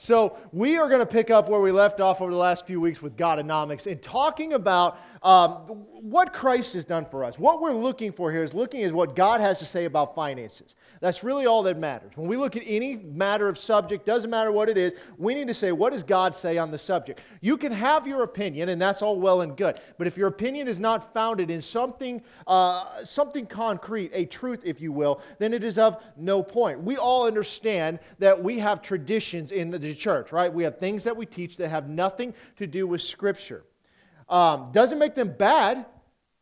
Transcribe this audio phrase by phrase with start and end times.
[0.00, 2.80] So, we are going to pick up where we left off over the last few
[2.80, 7.38] weeks with Godonomics and talking about um, what Christ has done for us.
[7.38, 10.74] What we're looking for here is looking at what God has to say about finances.
[11.00, 12.12] That's really all that matters.
[12.16, 15.48] When we look at any matter of subject, doesn't matter what it is, we need
[15.48, 17.20] to say, what does God say on the subject?
[17.40, 19.80] You can have your opinion, and that's all well and good.
[19.96, 24.80] But if your opinion is not founded in something, uh, something concrete, a truth, if
[24.80, 26.80] you will, then it is of no point.
[26.80, 30.52] We all understand that we have traditions in the church, right?
[30.52, 33.64] We have things that we teach that have nothing to do with Scripture.
[34.28, 35.86] Um, doesn't make them bad.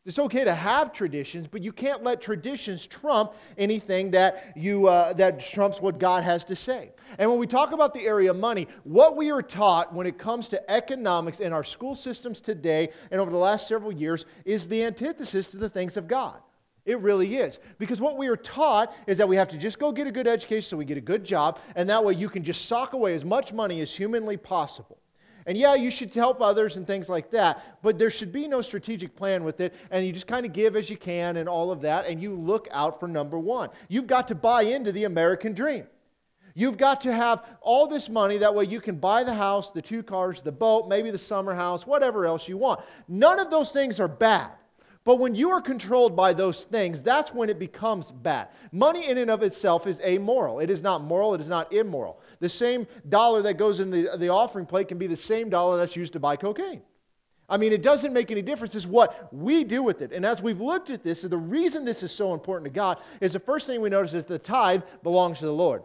[0.04, 5.12] It's okay to have traditions, but you can't let traditions trump anything that, you, uh,
[5.14, 6.92] that trumps what God has to say.
[7.18, 10.16] And when we talk about the area of money, what we are taught when it
[10.16, 14.68] comes to economics in our school systems today and over the last several years is
[14.68, 16.37] the antithesis to the things of God.
[16.84, 17.59] It really is.
[17.78, 20.28] Because what we are taught is that we have to just go get a good
[20.28, 23.14] education so we get a good job, and that way you can just sock away
[23.14, 24.98] as much money as humanly possible.
[25.46, 28.60] And yeah, you should help others and things like that, but there should be no
[28.60, 29.74] strategic plan with it.
[29.90, 32.34] And you just kind of give as you can and all of that, and you
[32.34, 33.70] look out for number one.
[33.88, 35.87] You've got to buy into the American dream.
[36.54, 38.38] You've got to have all this money.
[38.38, 41.54] That way you can buy the house, the two cars, the boat, maybe the summer
[41.54, 42.80] house, whatever else you want.
[43.09, 44.51] None of those things are bad.
[45.07, 48.49] But when you are controlled by those things, that's when it becomes bad.
[48.73, 50.59] Money in and of itself is amoral.
[50.59, 52.18] It is not moral, it is not immoral.
[52.40, 55.76] The same dollar that goes in the, the offering plate can be the same dollar
[55.76, 56.82] that's used to buy cocaine.
[57.48, 58.74] I mean, it doesn't make any difference.
[58.74, 60.10] It's what we do with it.
[60.13, 63.32] And as we've looked at this, the reason this is so important to God is
[63.32, 65.84] the first thing we notice is the tithe belongs to the Lord.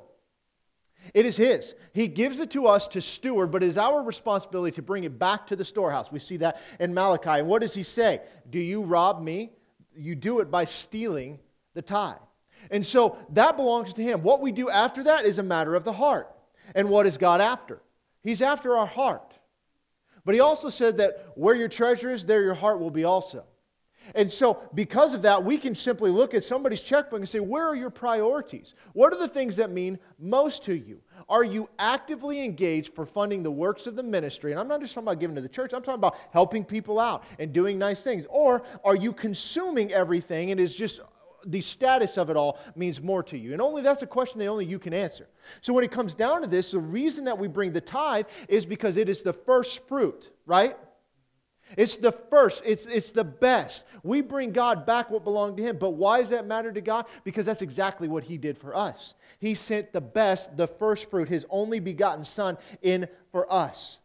[1.14, 1.74] It is His.
[1.94, 5.20] He gives it to us to steward, but it is our responsibility to bring it
[5.20, 6.12] back to the storehouse.
[6.12, 7.40] We see that in Malachi.
[7.40, 8.22] And what does He say?
[8.50, 9.52] Do you rob me?
[9.96, 11.40] You do it by stealing
[11.74, 12.16] the tithe.
[12.70, 14.22] And so that belongs to Him.
[14.22, 16.30] What we do after that is a matter of the heart.
[16.76, 17.82] And what is God after?
[18.22, 19.34] He's after our heart.
[20.24, 23.44] But He also said that where your treasure is, there your heart will be also.
[24.16, 27.68] And so, because of that, we can simply look at somebody's checkbook and say, Where
[27.68, 28.74] are your priorities?
[28.94, 31.00] What are the things that mean most to you?
[31.30, 34.52] Are you actively engaged for funding the works of the ministry?
[34.52, 37.00] And I'm not just talking about giving to the church, I'm talking about helping people
[37.00, 38.26] out and doing nice things.
[38.30, 41.00] Or are you consuming everything and is just
[41.46, 43.54] the status of it all means more to you?
[43.54, 45.28] And only that's a question that only you can answer.
[45.62, 48.66] So, when it comes down to this, the reason that we bring the tithe is
[48.66, 50.76] because it is the first fruit, right?
[51.78, 53.86] It's the first, it's, it's the best.
[54.04, 55.78] We bring God back what belonged to Him.
[55.78, 57.06] But why does that matter to God?
[57.24, 59.14] Because that's exactly what He did for us.
[59.40, 64.00] He sent the best, the first fruit, His only begotten Son, in for us.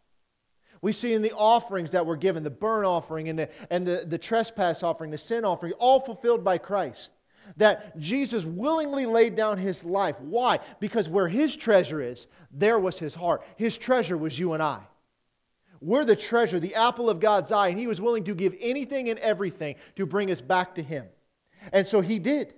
[0.83, 4.05] We see in the offerings that were given, the burnt offering and the, and the,
[4.07, 7.11] the trespass offering, the sin offering, all fulfilled by Christ.
[7.57, 10.21] That Jesus willingly laid down his life.
[10.21, 10.59] Why?
[10.81, 13.45] Because where his treasure is, there was his heart.
[13.57, 14.81] His treasure was you and I.
[15.81, 19.09] We're the treasure, the apple of God's eye, and He was willing to give anything
[19.09, 21.07] and everything to bring us back to Him.
[21.73, 22.55] And so He did.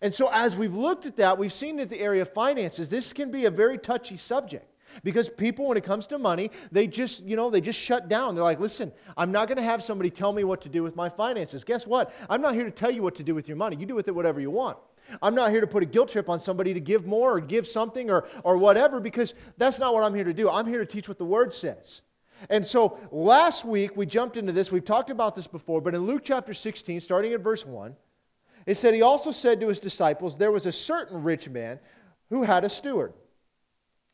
[0.00, 3.12] And so, as we've looked at that, we've seen that the area of finances, this
[3.12, 4.72] can be a very touchy subject.
[5.04, 8.34] Because people, when it comes to money, they just, you know, they just shut down.
[8.34, 10.96] They're like, listen, I'm not going to have somebody tell me what to do with
[10.96, 11.62] my finances.
[11.62, 12.12] Guess what?
[12.28, 13.76] I'm not here to tell you what to do with your money.
[13.76, 14.78] You do with it whatever you want.
[15.22, 17.66] I'm not here to put a guilt trip on somebody to give more or give
[17.66, 20.50] something or, or whatever because that's not what I'm here to do.
[20.50, 22.02] I'm here to teach what the Word says.
[22.50, 24.70] And so last week we jumped into this.
[24.70, 27.96] We've talked about this before, but in Luke chapter 16, starting at verse 1,
[28.66, 31.80] it said, He also said to his disciples, There was a certain rich man
[32.28, 33.12] who had a steward.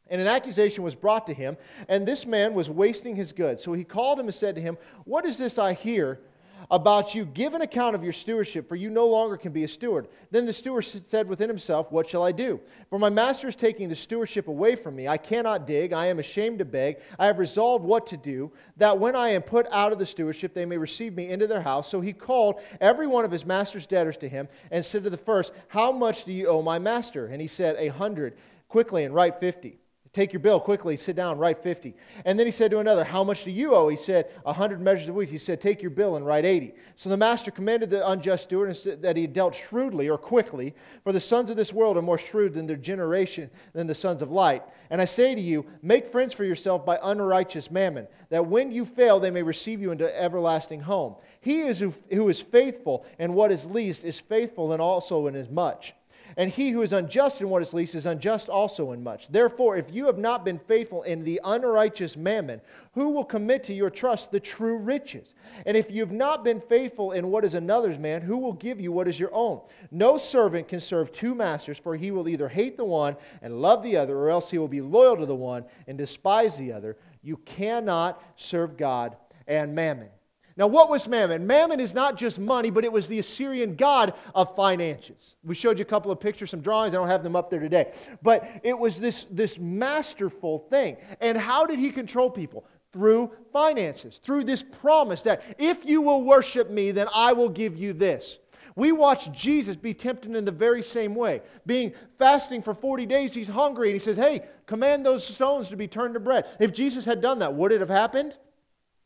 [0.09, 1.57] And an accusation was brought to him,
[1.89, 3.63] and this man was wasting his goods.
[3.63, 6.21] So he called him and said to him, What is this I hear?
[6.71, 9.69] About you, give an account of your stewardship, for you no longer can be a
[9.69, 10.09] steward.
[10.31, 12.61] Then the steward said within himself, What shall I do?
[12.91, 15.09] For my master is taking the stewardship away from me.
[15.09, 16.99] I cannot dig, I am ashamed to beg.
[17.19, 20.55] I have resolved what to do, that when I am put out of the stewardship,
[20.55, 21.89] they may receive me into their house.
[21.89, 25.17] So he called every one of his master's debtors to him and said to the
[25.17, 27.27] first, How much do you owe my master?
[27.27, 28.37] And he said, A hundred.
[28.69, 29.79] Quickly and write fifty.
[30.15, 31.93] Take your bill quickly, sit down, write 50.
[32.25, 33.89] And then he said to another, How much do you owe?
[33.89, 35.29] He said, A 100 measures of wheat.
[35.29, 36.73] He said, Take your bill and write 80.
[36.95, 40.73] So the master commended the unjust steward and said that he dealt shrewdly or quickly,
[41.03, 44.23] for the sons of this world are more shrewd than their generation than the sons
[44.23, 44.63] of light.
[44.89, 48.85] And I say to you, make friends for yourself by unrighteous mammon, that when you
[48.85, 51.17] fail, they may receive you into everlasting home.
[51.41, 55.35] He is who, who is faithful in what is least is faithful and also in
[55.35, 55.93] as much.
[56.37, 59.29] And he who is unjust in what is least is unjust also in much.
[59.29, 62.61] Therefore, if you have not been faithful in the unrighteous mammon,
[62.93, 65.35] who will commit to your trust the true riches?
[65.67, 68.81] And if you have not been faithful in what is another's man, who will give
[68.81, 69.61] you what is your own?
[69.91, 73.83] No servant can serve two masters, for he will either hate the one and love
[73.83, 76.97] the other, or else he will be loyal to the one and despise the other.
[77.23, 79.17] You cannot serve God
[79.47, 80.09] and mammon.
[80.57, 81.47] Now, what was Mammon?
[81.47, 85.35] Mammon is not just money, but it was the Assyrian god of finances.
[85.43, 86.95] We showed you a couple of pictures, some drawings.
[86.95, 87.93] I don't have them up there today.
[88.23, 90.97] But it was this, this masterful thing.
[91.21, 92.65] And how did he control people?
[92.93, 97.77] Through finances, through this promise that if you will worship me, then I will give
[97.77, 98.39] you this.
[98.77, 101.43] We watch Jesus be tempted in the very same way.
[101.67, 105.77] Being fasting for 40 days, he's hungry, and he says, Hey, command those stones to
[105.77, 106.47] be turned to bread.
[106.61, 108.37] If Jesus had done that, would it have happened?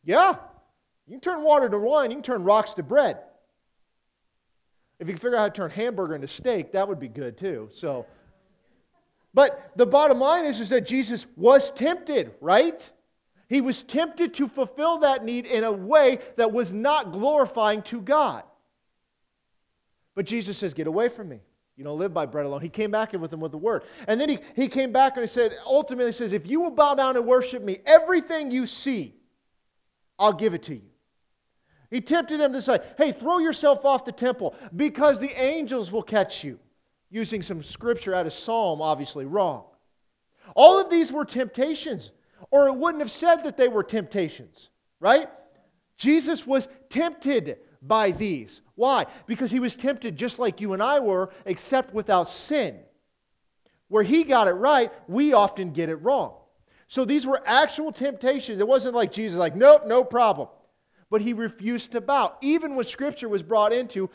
[0.03, 0.35] Yeah,
[1.09, 3.17] you can turn water to wine, you can turn rocks to bread.
[4.99, 7.37] If you can figure out how to turn hamburger into steak, that would be good
[7.37, 7.69] too.
[7.73, 8.05] So,
[9.33, 12.87] but the bottom line is, is that Jesus was tempted, right?
[13.47, 18.01] He was tempted to fulfill that need in a way that was not glorifying to
[18.01, 18.43] God.
[20.13, 21.39] But Jesus says, Get away from me.
[21.79, 22.61] You don't live by bread alone.
[22.61, 23.83] He came back in with him with the word.
[24.05, 26.93] And then he, he came back and he said, ultimately says, if you will bow
[26.93, 29.15] down and worship me, everything you see,
[30.19, 30.81] I'll give it to you.
[31.89, 36.03] He tempted him to say, hey, throw yourself off the temple because the angels will
[36.03, 36.59] catch you.
[37.09, 39.63] Using some scripture out of Psalm, obviously wrong.
[40.55, 42.11] All of these were temptations,
[42.51, 44.69] or it wouldn't have said that they were temptations,
[44.99, 45.29] right?
[45.97, 48.61] Jesus was tempted by these.
[48.75, 49.07] Why?
[49.25, 52.77] Because he was tempted just like you and I were, except without sin.
[53.87, 56.35] Where he got it right, we often get it wrong.
[56.87, 58.59] So these were actual temptations.
[58.59, 60.49] It wasn't like Jesus, like, nope, no problem
[61.09, 62.35] but he refused to bow.
[62.41, 64.09] Even when Scripture was brought into,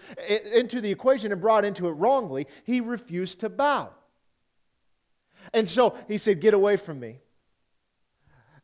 [0.53, 3.91] into the equation and brought into it wrongly, he refused to bow.
[5.53, 7.19] And so he said, Get away from me.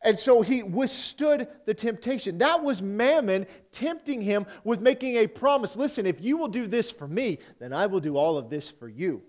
[0.03, 2.39] And so he withstood the temptation.
[2.39, 6.89] That was Mammon tempting him with making a promise listen, if you will do this
[6.89, 9.21] for me, then I will do all of this for you.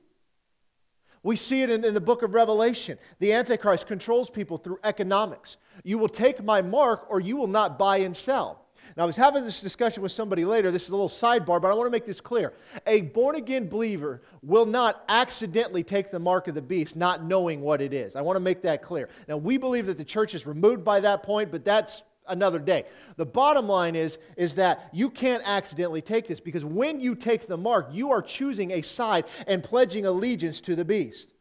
[1.22, 2.98] We see it in, in, the book of Revelation.
[3.20, 5.56] The Antichrist controls people through economics.
[5.84, 8.61] You will take my mark or you will not buy and sell.
[8.96, 10.70] Now, I was having this discussion with somebody later.
[10.70, 12.52] This is a little sidebar, but I want to make this clear.
[12.86, 17.60] A born again believer will not accidentally take the mark of the beast, not knowing
[17.60, 18.16] what it is.
[18.16, 19.08] I want to make that clear.
[19.28, 22.84] Now, we believe that the church is removed by that point, but that's another day.
[23.16, 27.46] The bottom line is, is that you can't accidentally take this because when you take
[27.46, 31.31] the mark, you are choosing a side and pledging allegiance to the beast.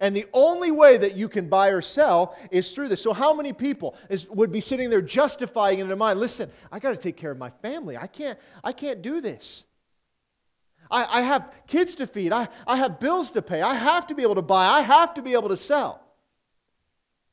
[0.00, 3.02] And the only way that you can buy or sell is through this.
[3.02, 6.78] So, how many people is, would be sitting there justifying in their mind, listen, I
[6.78, 7.96] got to take care of my family.
[7.96, 9.64] I can't, I can't do this.
[10.90, 12.32] I, I have kids to feed.
[12.32, 13.62] I, I have bills to pay.
[13.62, 14.66] I have to be able to buy.
[14.66, 16.00] I have to be able to sell.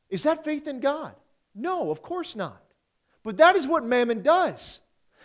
[0.10, 1.16] Is that faith in God?
[1.56, 2.62] No, of course not.
[3.24, 4.80] But that is what Mammon does.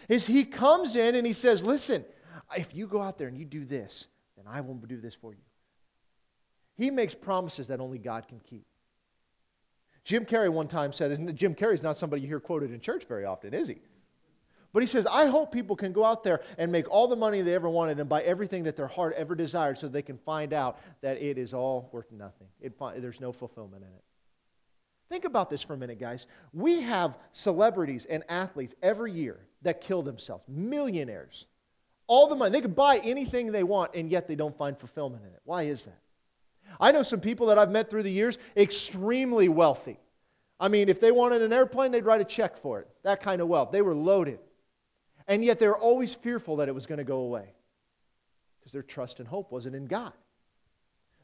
[0.09, 2.05] Is he comes in and he says, listen,
[2.57, 4.07] if you go out there and you do this,
[4.37, 5.41] then I will do this for you.
[6.77, 8.67] He makes promises that only God can keep.
[10.05, 13.25] Jim Carrey one time said, Jim Carrey's not somebody you hear quoted in church very
[13.25, 13.79] often, is he?
[14.73, 17.41] But he says, I hope people can go out there and make all the money
[17.41, 20.53] they ever wanted and buy everything that their heart ever desired so they can find
[20.53, 22.47] out that it is all worth nothing.
[22.61, 24.05] It, there's no fulfillment in it.
[25.09, 26.27] Think about this for a minute, guys.
[26.53, 31.47] We have celebrities and athletes every year that kill themselves, millionaires.
[32.07, 32.51] All the money.
[32.51, 35.41] They could buy anything they want, and yet they don't find fulfillment in it.
[35.45, 35.99] Why is that?
[36.81, 39.99] I know some people that I've met through the years, extremely wealthy.
[40.59, 42.89] I mean, if they wanted an airplane, they'd write a check for it.
[43.03, 43.71] That kind of wealth.
[43.73, 44.39] They were loaded.
[45.29, 47.55] And yet they were always fearful that it was going to go away
[48.59, 50.13] because their trust and hope wasn't in God.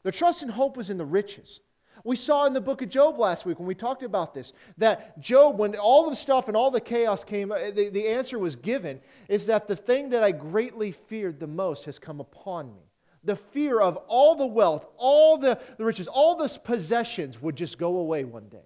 [0.03, 1.61] Their trust and hope was in the riches.
[2.03, 5.19] We saw in the book of Job last week when we talked about this that
[5.19, 8.55] Job, when all the stuff and all the chaos came, uh, the, the answer was
[8.55, 12.92] given is that the thing that I greatly feared the most has come upon me
[13.23, 17.77] the fear of all the wealth, all the, the riches, all the possessions would just
[17.77, 18.65] go away one day.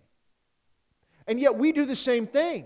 [1.27, 2.65] And yet we do the same thing.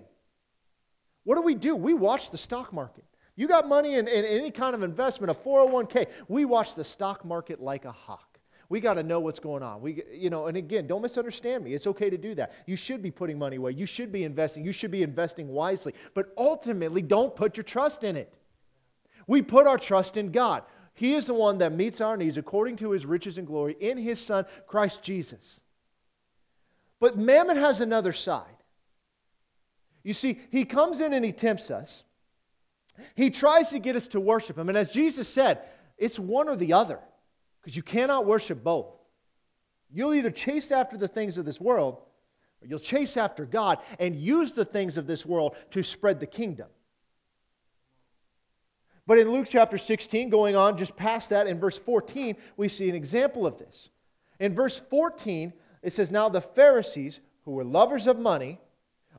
[1.24, 1.76] What do we do?
[1.76, 3.04] We watch the stock market.
[3.36, 7.26] You got money in, in any kind of investment, a 401k, we watch the stock
[7.26, 8.32] market like a hawk.
[8.70, 9.82] We got to know what's going on.
[9.82, 11.74] We, you know, and again, don't misunderstand me.
[11.74, 12.54] It's okay to do that.
[12.66, 13.72] You should be putting money away.
[13.72, 14.64] You should be investing.
[14.64, 15.94] You should be investing wisely.
[16.14, 18.34] But ultimately, don't put your trust in it.
[19.28, 20.64] We put our trust in God.
[20.94, 23.98] He is the one that meets our needs according to his riches and glory in
[23.98, 25.60] his Son, Christ Jesus.
[27.00, 28.46] But Mammon has another side.
[30.04, 32.04] You see, he comes in and he tempts us.
[33.16, 34.70] He tries to get us to worship him.
[34.70, 35.62] And as Jesus said,
[35.98, 37.00] it's one or the other.
[37.62, 38.88] Because you cannot worship both.
[39.94, 42.02] You'll either chase after the things of this world,
[42.62, 46.28] or you'll chase after God and use the things of this world to spread the
[46.28, 46.68] kingdom.
[49.12, 52.88] But in Luke chapter 16, going on just past that, in verse 14, we see
[52.88, 53.90] an example of this.
[54.40, 55.52] In verse 14,
[55.84, 58.58] it says, Now the Pharisees, who were lovers of money,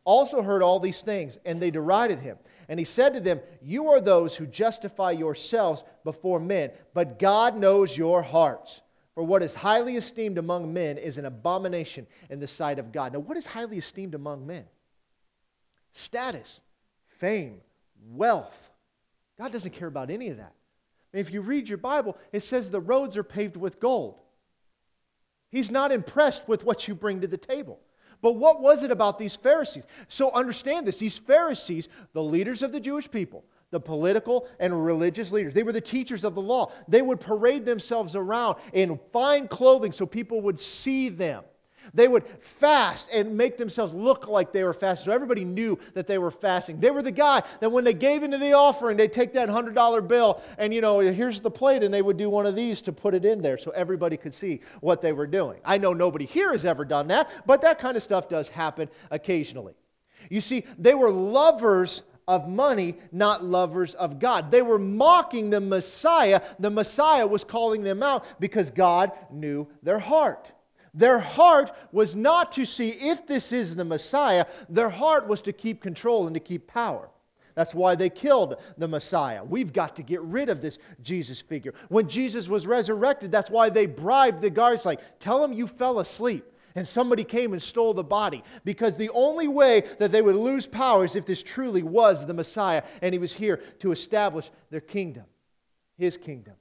[0.05, 2.39] also heard all these things, and they derided him.
[2.71, 7.59] And he said to them, You are those who justify yourselves before men, but God
[7.59, 8.81] knows your hearts.
[9.15, 13.13] For what is highly esteemed among men is an abomination in the sight of God.
[13.13, 14.65] Now, what is highly esteemed among men?
[15.93, 16.63] Status,
[17.19, 17.61] fame,
[18.09, 18.71] wealth.
[19.43, 20.53] God doesn't care about any of that.
[21.13, 24.21] if you read your Bible, it says the roads are paved with gold.
[25.51, 27.81] He's not impressed with what you bring to the table.
[28.21, 29.83] But what was it about these Pharisees?
[30.07, 35.33] So understand this these Pharisees, the leaders of the Jewish people, the political and religious
[35.33, 36.71] leaders, they were the teachers of the law.
[36.87, 41.43] They would parade themselves around in fine clothing so people would see them.
[41.95, 45.07] They would fast and make themselves look like they were fasting.
[45.07, 46.81] So everybody knew that they were fasting.
[46.81, 50.09] They were the guy that when they gave into the offering, they'd take that $100
[50.09, 52.93] bill and, you know, here's the plate, and they would do one of these to
[52.93, 55.61] put it in there so everybody could see what they were doing.
[55.65, 58.89] I know nobody here has ever done that, but that kind of stuff does happen
[59.11, 59.75] occasionally.
[60.31, 64.51] You see, they were lovers of money, not lovers of God.
[64.51, 66.41] They were mocking the Messiah.
[66.61, 70.53] The Messiah was calling them out because God knew their heart.
[70.95, 75.53] Their heart was not to see if this is the Messiah, their heart was to
[75.53, 77.09] keep control and to keep power.
[77.55, 79.45] That's why they killed the Messiah.
[79.45, 81.75] We've got to get rid of this Jesus figure.
[81.89, 85.99] When Jesus was resurrected, that's why they bribed the guards, like, tell them you fell
[85.99, 88.43] asleep and somebody came and stole the body.
[88.65, 92.35] Because the only way that they would lose power is if this truly was the
[92.35, 95.25] Messiah and he was here to establish their kingdom,
[95.99, 96.55] his kingdom.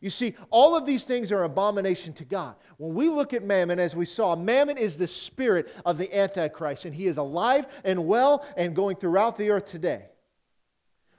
[0.00, 2.54] You see, all of these things are an abomination to God.
[2.78, 6.86] When we look at mammon, as we saw, mammon is the spirit of the Antichrist,
[6.86, 10.06] and he is alive and well and going throughout the earth today.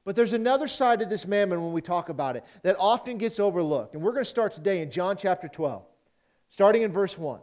[0.03, 3.39] But there's another side of this mammon when we talk about it that often gets
[3.39, 3.93] overlooked.
[3.93, 5.83] And we're going to start today in John chapter 12,
[6.49, 7.39] starting in verse 1.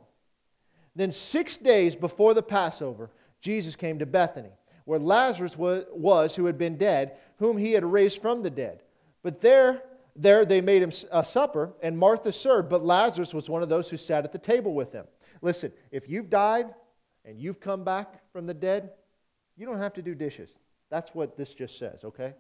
[0.97, 4.51] Then, six days before the Passover, Jesus came to Bethany,
[4.87, 8.83] where Lazarus was, who had been dead, whom he had raised from the dead.
[9.23, 9.83] But there
[10.19, 13.89] there they made him a supper, and Martha served, but Lazarus was one of those
[13.89, 15.07] who sat at the table with them.
[15.41, 16.67] Listen, if you've died
[17.25, 18.91] and you've come back from the dead,
[19.57, 20.51] you don't have to do dishes.
[20.91, 22.35] That's what this just says, okay?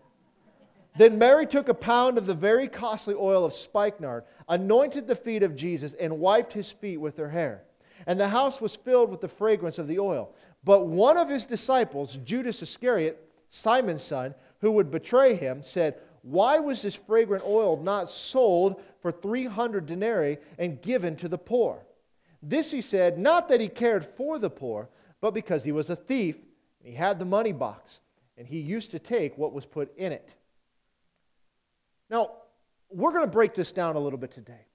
[0.96, 5.44] then Mary took a pound of the very costly oil of spikenard, anointed the feet
[5.44, 7.62] of Jesus, and wiped his feet with her hair.
[8.06, 10.34] And the house was filled with the fragrance of the oil.
[10.64, 16.58] But one of his disciples, Judas Iscariot, Simon's son, who would betray him, said, why
[16.58, 21.84] was this fragrant oil not sold for 300 denarii and given to the poor?
[22.42, 24.88] This he said, not that he cared for the poor,
[25.20, 26.36] but because he was a thief.
[26.80, 27.98] And he had the money box,
[28.36, 30.28] and he used to take what was put in it.
[32.08, 32.32] Now,
[32.90, 34.66] we're going to break this down a little bit today.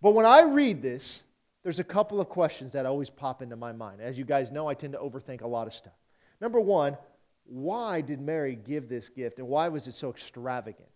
[0.00, 1.22] But when I read this,
[1.62, 4.00] there's a couple of questions that always pop into my mind.
[4.00, 5.94] As you guys know, I tend to overthink a lot of stuff.
[6.40, 6.96] Number one,
[7.46, 10.88] why did Mary give this gift and why was it so extravagant?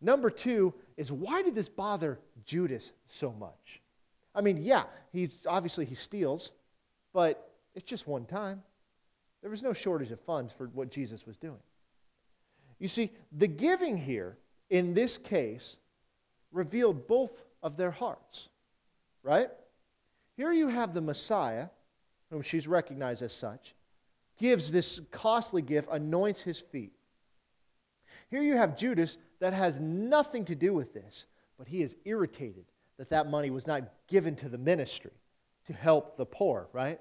[0.00, 3.80] Number two is why did this bother Judas so much?
[4.34, 6.50] I mean, yeah, he's obviously he steals,
[7.12, 8.62] but it's just one time.
[9.42, 11.60] There was no shortage of funds for what Jesus was doing.
[12.78, 14.36] You see, the giving here
[14.70, 15.76] in this case
[16.52, 18.48] revealed both of their hearts,
[19.22, 19.50] right?
[20.36, 21.66] Here you have the Messiah,
[22.30, 23.74] whom she's recognized as such,
[24.40, 26.92] gives this costly gift, anoints his feet.
[28.30, 31.26] Here you have Judas that has nothing to do with this,
[31.58, 32.64] but he is irritated
[32.98, 35.12] that that money was not given to the ministry
[35.66, 36.98] to help the poor, right?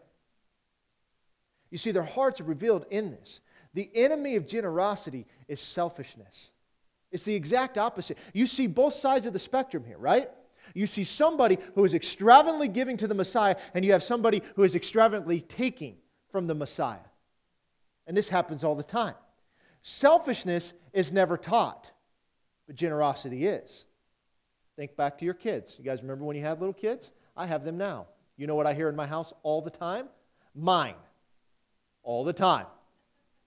[1.71, 3.39] You see, their hearts are revealed in this.
[3.73, 6.51] The enemy of generosity is selfishness.
[7.11, 8.17] It's the exact opposite.
[8.33, 10.29] You see both sides of the spectrum here, right?
[10.73, 14.63] You see somebody who is extravagantly giving to the Messiah, and you have somebody who
[14.63, 15.95] is extravagantly taking
[16.31, 16.99] from the Messiah.
[18.09, 19.13] And this happens all the time.
[19.83, 21.91] Selfishness is never taught,
[22.65, 23.85] but generosity is.
[24.75, 25.75] Think back to your kids.
[25.77, 27.11] You guys remember when you had little kids?
[27.37, 28.07] I have them now.
[28.35, 30.07] You know what I hear in my house all the time?
[30.55, 30.95] Mine.
[32.01, 32.65] All the time.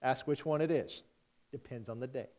[0.01, 1.03] Ask which one it is.
[1.51, 2.29] Depends on the day.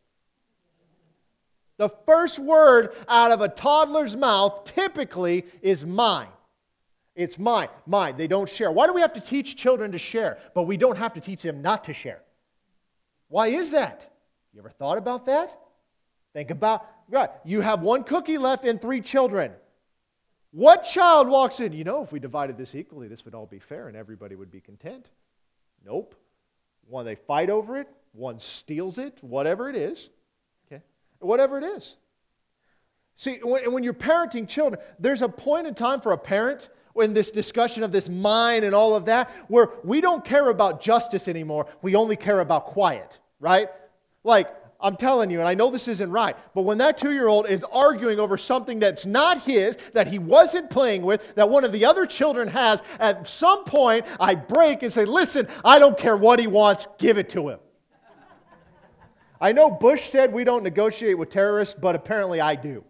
[1.77, 6.29] The first word out of a toddler's mouth typically is mine.
[7.15, 8.17] It's mine, mine.
[8.17, 8.69] They don't share.
[8.71, 11.41] Why do we have to teach children to share, but we don't have to teach
[11.41, 12.21] them not to share?
[13.29, 14.11] Why is that?
[14.53, 15.57] You ever thought about that?
[16.33, 19.53] Think about, God, you have one cookie left and three children.
[20.51, 21.71] What child walks in?
[21.71, 24.51] You know, if we divided this equally, this would all be fair and everybody would
[24.51, 25.09] be content.
[25.85, 26.15] Nope.
[26.87, 30.09] One, they fight over it, one steals it, whatever it is.
[30.67, 30.83] Okay?
[31.19, 31.95] Whatever it is.
[33.15, 37.13] See, when, when you're parenting children, there's a point in time for a parent in
[37.13, 41.27] this discussion of this mind and all of that where we don't care about justice
[41.27, 41.67] anymore.
[41.81, 43.69] We only care about quiet, right?
[44.23, 44.47] Like,
[44.79, 47.47] I'm telling you, and I know this isn't right, but when that two year old
[47.47, 51.71] is arguing over something that's not his, that he wasn't playing with, that one of
[51.71, 56.17] the other children has, at some point I break and say, Listen, I don't care
[56.17, 57.59] what he wants, give it to him.
[59.39, 62.83] I know Bush said we don't negotiate with terrorists, but apparently I do.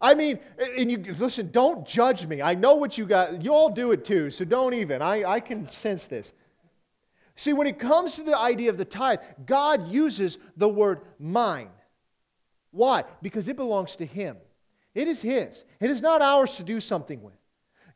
[0.00, 0.38] I mean,
[0.78, 2.40] and you listen, don't judge me.
[2.40, 3.42] I know what you got.
[3.42, 5.02] You all do it too, so don't even.
[5.02, 6.32] I, I can sense this.
[7.34, 11.70] See, when it comes to the idea of the tithe, God uses the word mine.
[12.70, 13.04] Why?
[13.22, 14.36] Because it belongs to Him.
[14.94, 15.64] It is His.
[15.80, 17.34] It is not ours to do something with.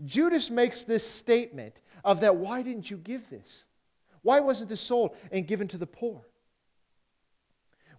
[0.04, 3.64] Judas makes this statement of that why didn't you give this?
[4.22, 6.22] Why wasn't this sold and given to the poor?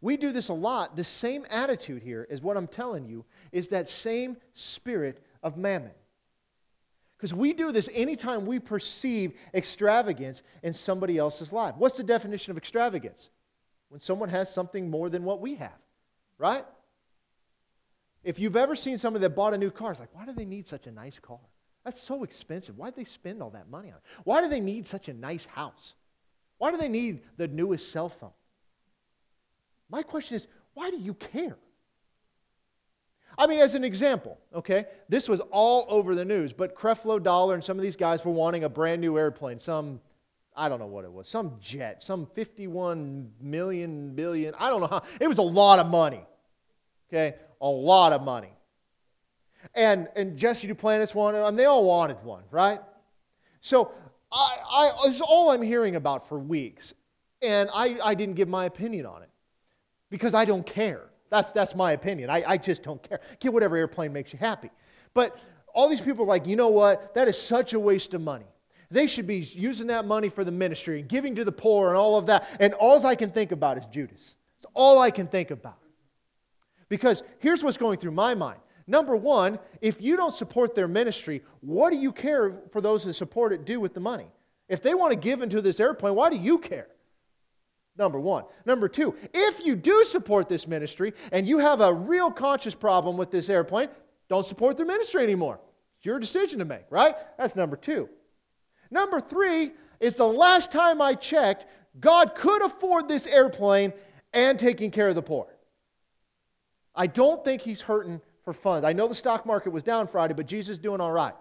[0.01, 0.95] We do this a lot.
[0.95, 5.91] The same attitude here is what I'm telling you is that same spirit of mammon.
[7.17, 11.75] Because we do this anytime we perceive extravagance in somebody else's life.
[11.77, 13.29] What's the definition of extravagance?
[13.87, 15.77] When someone has something more than what we have,
[16.37, 16.65] right?
[18.23, 20.45] If you've ever seen somebody that bought a new car, it's like, why do they
[20.45, 21.39] need such a nice car?
[21.85, 22.77] That's so expensive.
[22.77, 24.03] Why do they spend all that money on it?
[24.23, 25.93] Why do they need such a nice house?
[26.57, 28.31] Why do they need the newest cell phone?
[29.89, 31.57] My question is, why do you care?
[33.37, 37.55] I mean, as an example, okay, this was all over the news, but Creflo Dollar
[37.55, 39.99] and some of these guys were wanting a brand new airplane, some,
[40.55, 44.87] I don't know what it was, some jet, some 51 million, billion, I don't know
[44.87, 46.23] how, it was a lot of money,
[47.09, 48.53] okay, a lot of money.
[49.73, 52.81] And, and Jesse Duplantis wanted, and they all wanted one, right?
[53.61, 53.91] So
[54.31, 56.93] I, I, this is all I'm hearing about for weeks,
[57.41, 59.29] and I, I didn't give my opinion on it
[60.09, 61.09] because I don't care.
[61.33, 62.29] That's, that's my opinion.
[62.29, 63.19] I, I just don't care.
[63.39, 64.69] Get whatever airplane makes you happy.
[65.15, 65.35] But
[65.73, 67.15] all these people are like, you know what?
[67.15, 68.45] That is such a waste of money.
[68.91, 71.97] They should be using that money for the ministry and giving to the poor and
[71.97, 72.47] all of that.
[72.59, 74.35] And all I can think about is Judas.
[74.59, 75.79] It's all I can think about.
[76.87, 78.59] Because here's what's going through my mind.
[78.85, 83.15] Number one, if you don't support their ministry, what do you care for those that
[83.15, 84.27] support it do with the money?
[84.69, 86.89] If they want to give into this airplane, why do you care?
[87.97, 88.45] Number one.
[88.65, 93.17] Number two, if you do support this ministry and you have a real conscious problem
[93.17, 93.89] with this airplane,
[94.29, 95.59] don't support their ministry anymore.
[95.97, 97.15] It's your decision to make, right?
[97.37, 98.09] That's number two.
[98.89, 101.65] Number three is the last time I checked,
[101.99, 103.93] God could afford this airplane
[104.33, 105.47] and taking care of the poor.
[106.95, 108.85] I don't think he's hurting for funds.
[108.85, 111.33] I know the stock market was down Friday, but Jesus is doing all right.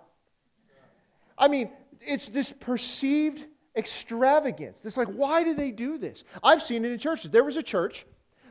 [1.36, 3.44] I mean, it's this perceived
[3.76, 4.80] extravagance.
[4.84, 6.24] It's like, why do they do this?
[6.42, 7.30] I've seen it in churches.
[7.30, 8.06] There was a church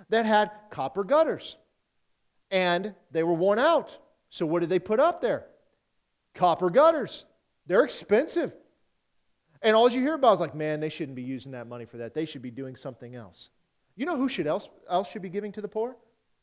[0.10, 1.58] that had copper gutters,
[2.50, 3.98] and they were worn out.
[4.30, 5.46] So, what did they put up there?
[6.36, 7.26] Copper gutters.
[7.68, 8.54] They're expensive.
[9.62, 11.98] And all you hear about is like, man, they shouldn't be using that money for
[11.98, 12.14] that.
[12.14, 13.50] They should be doing something else.
[13.96, 15.96] You know who should else, else should be giving to the poor?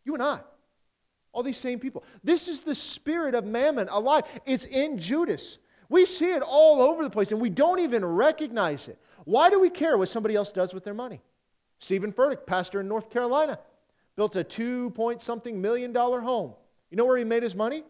[0.05, 0.41] You and I.
[1.33, 2.05] All these same people.
[2.23, 4.25] This is the spirit of mammon alive.
[4.47, 5.59] It's in Judas.
[5.89, 8.99] We see it all over the place and we don't even recognize it.
[9.25, 11.21] Why do we care what somebody else does with their money?
[11.79, 13.59] Steven Furtick, pastor in North Carolina,
[14.17, 16.53] built a two point something million dollar home.
[16.91, 17.85] You know where he made his money?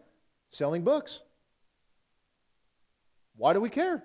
[0.49, 1.19] Selling books.
[3.35, 4.03] Why do we care?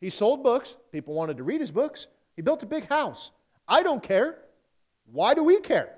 [0.00, 0.76] He sold books.
[0.92, 2.06] People wanted to read his books.
[2.36, 3.30] He built a big house.
[3.68, 4.38] I don't care.
[5.10, 5.94] Why do we care?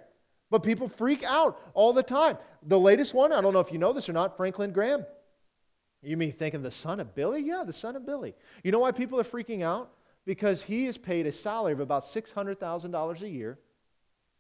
[0.51, 2.39] But people freak out all the time.
[2.67, 5.05] The latest one, I don't know if you know this or not, Franklin Graham.
[6.05, 7.43] You mean thinking the son of Billy?
[7.43, 8.35] Yeah, the son of Billy.
[8.62, 9.90] You know why people are freaking out?
[10.27, 13.59] Because he is paid a salary of about $600,000 a year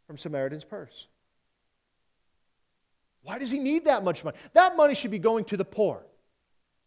[0.06, 1.06] from Samaritan's Purse.
[3.22, 4.36] Why does he need that much money?
[4.52, 6.04] That money should be going to the poor.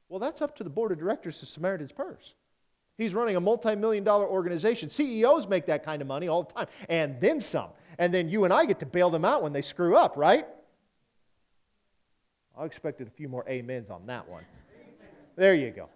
[0.09, 2.33] Well, that's up to the board of directors of Samaritan's Purse.
[2.97, 4.89] He's running a multi million dollar organization.
[4.89, 7.69] CEOs make that kind of money all the time, and then some.
[7.99, 10.47] And then you and I get to bail them out when they screw up, right?
[12.57, 14.43] I expected a few more amens on that one.
[15.37, 15.89] There you go.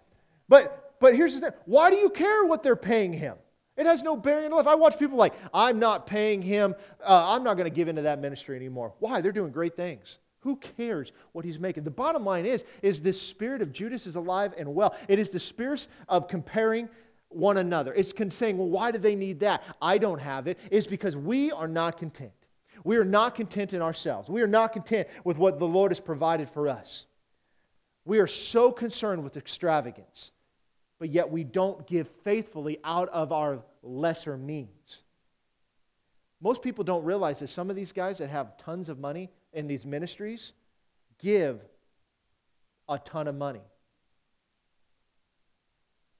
[0.48, 3.36] But, but here's the thing why do you care what they're paying him?
[3.76, 4.66] It has no bearing on life.
[4.66, 6.74] I watch people like, I'm not paying him,
[7.06, 8.94] uh, I'm not going to give into that ministry anymore.
[8.98, 9.20] Why?
[9.20, 10.18] They're doing great things.
[10.40, 11.84] Who cares what he's making?
[11.84, 14.96] The bottom line is, is this spirit of Judas is alive and well.
[15.08, 16.88] It is the spirit of comparing
[17.28, 17.94] one another.
[17.94, 19.62] It's saying, well, why do they need that?
[19.80, 20.58] I don't have it.
[20.70, 22.32] It's because we are not content.
[22.84, 24.28] We are not content in ourselves.
[24.28, 27.06] We are not content with what the Lord has provided for us.
[28.04, 30.32] We are so concerned with extravagance,
[30.98, 34.98] but yet we don't give faithfully out of our lesser means.
[36.40, 39.68] Most people don't realize that some of these guys that have tons of money in
[39.68, 40.52] these ministries
[41.20, 41.60] give
[42.88, 43.62] a ton of money.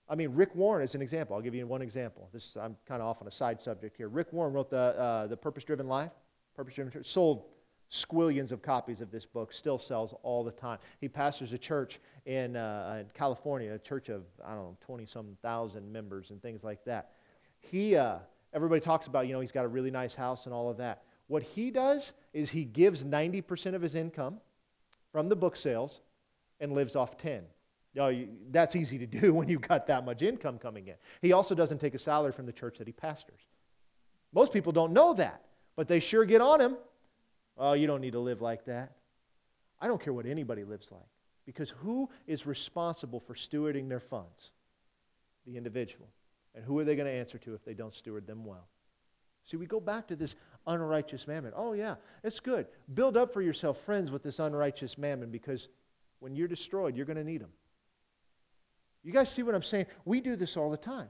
[0.09, 1.35] I mean, Rick Warren is an example.
[1.35, 2.29] I'll give you one example.
[2.33, 4.09] This I'm kind of off on a side subject here.
[4.09, 6.12] Rick Warren wrote the uh, the Purpose Driven Life.
[6.55, 7.47] Purpose Driven sold
[7.92, 9.52] squillions of copies of this book.
[9.52, 10.78] Still sells all the time.
[11.00, 15.07] He pastors a church in, uh, in California, a church of I don't know twenty
[15.07, 17.12] some thousand members and things like that.
[17.61, 18.18] He uh,
[18.52, 21.02] everybody talks about you know he's got a really nice house and all of that.
[21.28, 24.38] What he does is he gives ninety percent of his income
[25.12, 26.00] from the book sales
[26.61, 27.42] and lives off ten.
[27.94, 30.94] You know, that's easy to do when you've got that much income coming in.
[31.20, 33.40] He also doesn't take a salary from the church that he pastors.
[34.33, 35.42] Most people don't know that,
[35.76, 36.76] but they sure get on him.
[37.56, 38.92] Oh, you don't need to live like that.
[39.80, 41.02] I don't care what anybody lives like
[41.44, 44.50] because who is responsible for stewarding their funds?
[45.46, 46.08] The individual.
[46.54, 48.68] And who are they going to answer to if they don't steward them well?
[49.44, 50.36] See, we go back to this
[50.66, 51.52] unrighteous mammon.
[51.56, 52.66] Oh, yeah, it's good.
[52.94, 55.68] Build up for yourself friends with this unrighteous mammon because
[56.20, 57.50] when you're destroyed, you're going to need them.
[59.02, 59.86] You guys see what I'm saying?
[60.04, 61.08] We do this all the time.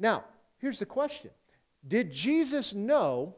[0.00, 0.24] Now,
[0.58, 1.30] here's the question
[1.86, 3.36] Did Jesus know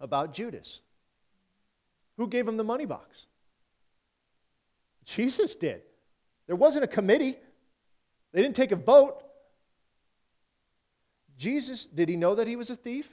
[0.00, 0.80] about Judas?
[2.20, 3.24] Who gave him the money box?
[5.06, 5.80] Jesus did.
[6.46, 7.38] There wasn't a committee,
[8.32, 9.22] they didn't take a vote.
[11.38, 13.08] Jesus, did he know that he was a thief?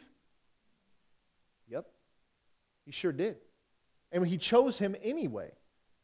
[1.70, 1.86] Yep,
[2.86, 3.38] he sure did.
[4.12, 5.52] And he chose him anyway.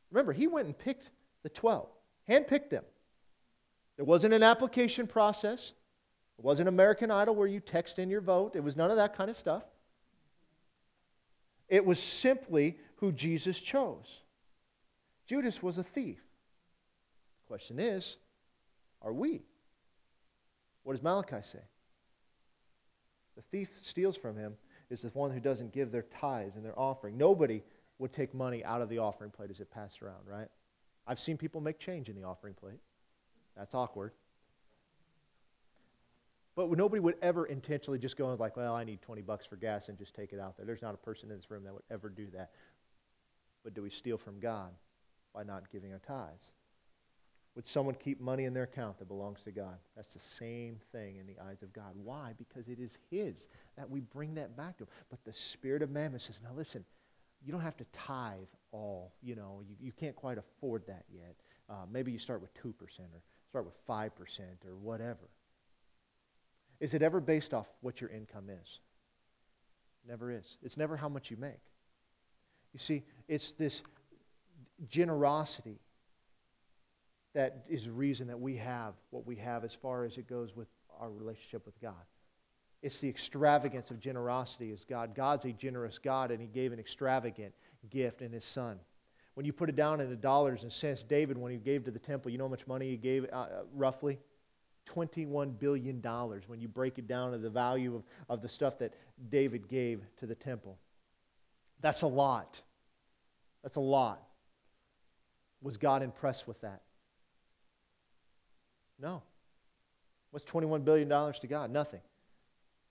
[0.10, 1.10] Remember, he went and picked
[1.44, 1.90] the 12,
[2.30, 2.86] handpicked them.
[3.98, 5.74] There wasn't an application process.
[6.40, 8.56] It wasn't American Idol where you text in your vote.
[8.56, 9.64] It was none of that kind of stuff.
[11.68, 14.22] It was simply who Jesus chose.
[15.28, 16.22] Judas was a thief.
[17.42, 18.16] The question is,
[19.02, 19.42] are we?
[20.84, 21.60] What does Malachi say?
[23.36, 24.54] The thief steals from him
[24.90, 27.18] is the one who doesn't give their tithes and their offering.
[27.18, 27.62] Nobody
[28.00, 30.48] would take money out of the offering plate as it passed around, right?
[31.06, 32.80] I've seen people make change in the offering plate.
[33.58, 34.14] That's awkward.
[36.56, 39.56] But nobody would ever intentionally just go and like, well, I need 20 bucks for
[39.56, 40.66] gas and just take it out there.
[40.66, 42.52] There's not a person in this room that would ever do that.
[43.64, 44.72] But do we steal from God
[45.34, 46.52] by not giving our tithes?
[47.56, 49.78] Would someone keep money in their account that belongs to God?
[49.96, 51.92] That's the same thing in the eyes of God.
[52.04, 52.34] Why?
[52.38, 53.48] Because it is His
[53.78, 54.90] that we bring that back to Him.
[55.10, 56.84] But the Spirit of Mammon says, now listen,
[57.46, 58.40] you don't have to tithe
[58.72, 59.14] all.
[59.22, 61.36] You know, you, you can't quite afford that yet.
[61.70, 64.10] Uh, maybe you start with 2% or start with 5%
[64.66, 65.30] or whatever.
[66.80, 68.80] Is it ever based off what your income is?
[70.08, 70.58] Never is.
[70.64, 71.62] It's never how much you make.
[72.74, 73.82] You see, it's this
[74.90, 75.80] generosity
[77.34, 80.56] that is the reason that we have what we have as far as it goes
[80.56, 80.68] with
[81.00, 81.94] our relationship with God.
[82.82, 85.16] It's the extravagance of generosity as God.
[85.16, 87.54] God's a generous God, and He gave an extravagant
[87.90, 88.80] gift in His Son.
[89.36, 92.00] When you put it down into dollars and cents, David, when he gave to the
[92.00, 94.20] temple, you know how much money he gave uh, uh roughly?
[94.94, 96.02] $21 billion
[96.48, 98.94] when you break it down to the value of, of the stuff that
[99.30, 100.78] David gave to the temple.
[101.84, 102.60] That's a lot.
[103.62, 104.24] That's a lot.
[105.62, 106.82] Was God impressed with that?
[109.00, 109.22] No.
[110.32, 111.72] What's $21 billion to God?
[111.72, 112.00] Nothing.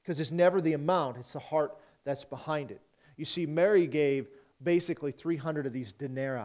[0.02, 1.74] Because it's never the amount, it's the heart
[2.04, 2.82] that's behind it.
[3.16, 4.28] You see, Mary gave
[4.62, 6.44] basically 300 of these denarii,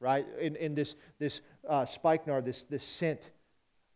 [0.00, 0.26] right?
[0.40, 3.20] In, in this, this uh, spikenard, this, this scent.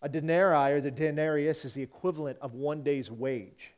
[0.02, 3.72] A denarii, or the denarius, is the equivalent of one day's wage.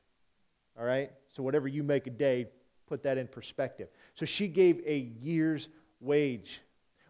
[0.79, 1.12] All right?
[1.29, 2.49] So whatever you make a day,
[2.90, 3.88] put that in perspective.
[4.14, 5.68] So she gave a year's
[6.01, 6.61] wage.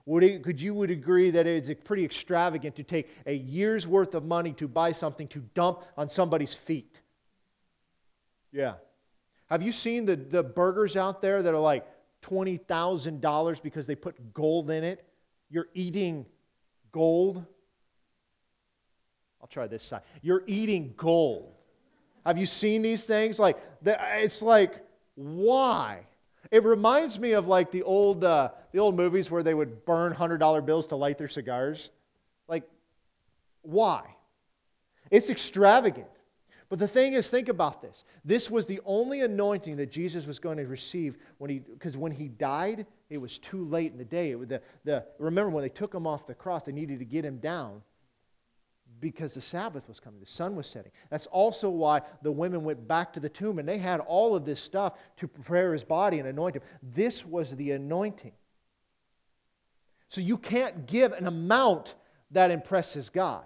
[0.06, 4.14] Would it, could you would agree that it's pretty extravagant to take a year's worth
[4.14, 6.98] of money to buy something to dump on somebody's feet?
[8.52, 8.74] Yeah.
[9.48, 11.86] Have you seen the, the burgers out there that are like
[12.22, 15.04] $20,000 because they put gold in it.
[15.48, 16.26] You're eating
[16.92, 17.44] gold.
[19.40, 20.02] I'll try this side.
[20.22, 21.54] You're eating gold.
[22.26, 23.38] Have you seen these things?
[23.38, 24.84] Like, it's like,
[25.14, 26.06] why?
[26.50, 30.12] It reminds me of like the old, uh, the old movies where they would burn
[30.12, 31.90] $100 bills to light their cigars.
[32.48, 32.64] Like,
[33.62, 34.16] why?
[35.10, 36.08] It's extravagant.
[36.68, 38.04] But the thing is, think about this.
[38.24, 42.12] This was the only anointing that Jesus was going to receive when he, because when
[42.12, 44.30] he died, it was too late in the day.
[44.30, 47.24] It the, the, remember, when they took him off the cross, they needed to get
[47.24, 47.82] him down.
[49.00, 50.92] Because the Sabbath was coming, the sun was setting.
[51.08, 54.44] That's also why the women went back to the tomb and they had all of
[54.44, 56.62] this stuff to prepare his body and anoint him.
[56.82, 58.32] This was the anointing.
[60.08, 61.94] So you can't give an amount
[62.32, 63.44] that impresses God.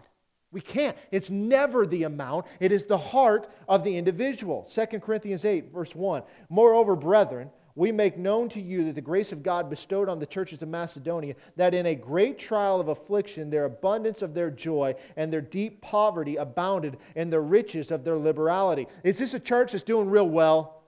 [0.51, 0.97] We can't.
[1.11, 4.63] It's never the amount, it is the heart of the individual.
[4.73, 6.23] 2 Corinthians 8, verse 1.
[6.49, 10.27] Moreover, brethren, we make known to you that the grace of God bestowed on the
[10.27, 14.95] churches of Macedonia, that in a great trial of affliction, their abundance of their joy
[15.17, 18.87] and their deep poverty abounded in the riches of their liberality.
[19.03, 20.83] Is this a church that's doing real well?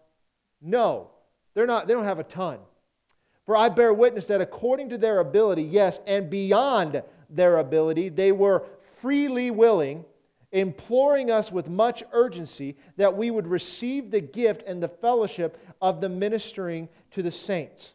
[0.62, 1.11] No.
[1.55, 2.59] They're not, they don't have a ton.
[3.46, 8.31] For I bear witness that according to their ability, yes, and beyond their ability, they
[8.31, 10.05] were freely willing,
[10.52, 16.00] imploring us with much urgency that we would receive the gift and the fellowship of
[16.00, 17.92] the ministering to the saints.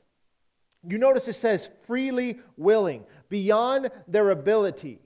[0.88, 5.00] You notice it says freely willing, beyond their ability.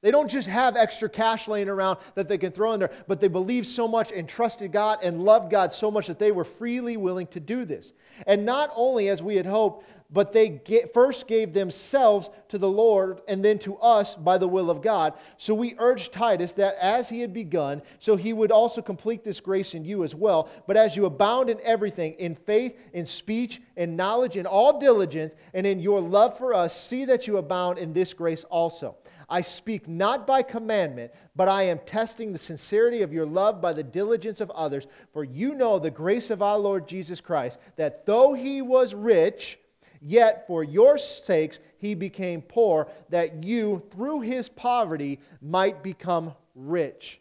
[0.00, 3.20] They don't just have extra cash laying around that they can throw in there, but
[3.20, 6.44] they believed so much and trusted God and loved God so much that they were
[6.44, 7.92] freely willing to do this.
[8.26, 12.68] And not only, as we had hoped, but they get, first gave themselves to the
[12.68, 15.12] Lord and then to us by the will of God.
[15.36, 19.40] So we urge Titus that as he had begun, so he would also complete this
[19.40, 20.48] grace in you as well.
[20.66, 25.34] But as you abound in everything, in faith, in speech, in knowledge, in all diligence,
[25.52, 28.96] and in your love for us, see that you abound in this grace also.
[29.28, 33.72] I speak not by commandment, but I am testing the sincerity of your love by
[33.72, 34.86] the diligence of others.
[35.12, 39.58] For you know the grace of our Lord Jesus Christ, that though he was rich,
[40.00, 47.20] Yet for your sakes he became poor, that you, through his poverty, might become rich.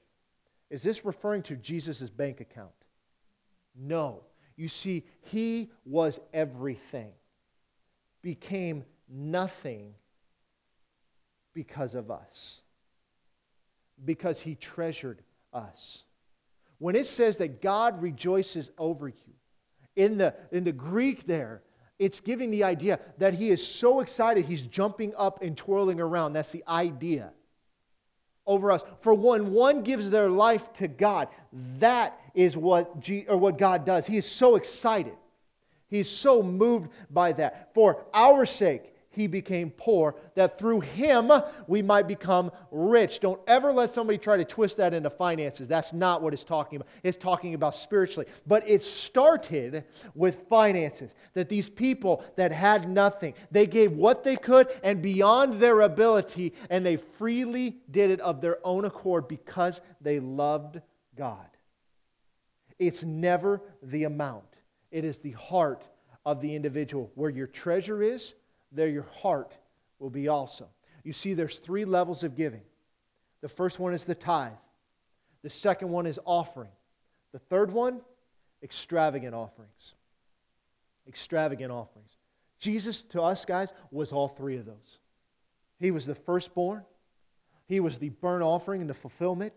[0.70, 2.72] Is this referring to Jesus' bank account?
[3.76, 4.24] No.
[4.56, 7.12] You see, he was everything,
[8.22, 9.94] became nothing
[11.58, 12.60] because of us,
[14.06, 16.04] because he treasured us.
[16.78, 19.34] When it says that God rejoices over you,
[19.96, 21.64] in the, in the Greek there,
[21.98, 26.34] it's giving the idea that he is so excited he's jumping up and twirling around.
[26.34, 27.32] That's the idea
[28.46, 28.84] over us.
[29.02, 31.28] For when one gives their life to God,
[31.80, 34.06] that is what, G, or what God does.
[34.06, 35.16] He is so excited.
[35.88, 37.74] He's so moved by that.
[37.74, 41.32] For our sake, he became poor, that through him
[41.66, 43.20] we might become rich.
[43.20, 45.68] Don't ever let somebody try to twist that into finances.
[45.68, 46.88] That's not what it's talking about.
[47.02, 48.28] It's talking about spiritually.
[48.46, 51.16] But it started with finances.
[51.34, 56.54] That these people that had nothing, they gave what they could and beyond their ability,
[56.70, 60.80] and they freely did it of their own accord because they loved
[61.16, 61.48] God.
[62.78, 64.46] It's never the amount,
[64.92, 65.84] it is the heart
[66.24, 67.10] of the individual.
[67.16, 68.36] Where your treasure is,
[68.72, 69.54] there your heart
[70.00, 70.68] will be also.
[71.04, 72.62] You see, there's three levels of giving.
[73.42, 74.52] The first one is the tithe,
[75.44, 76.72] the second one is offering,
[77.32, 78.02] the third one,
[78.64, 79.94] extravagant offerings.
[81.08, 82.10] Extravagant offerings.
[82.60, 84.98] Jesus, to us guys, was all three of those.
[85.80, 86.84] He was the firstborn,
[87.68, 89.54] he was the burnt offering and the fulfillment,